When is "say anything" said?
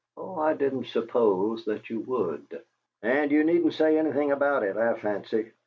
3.75-4.31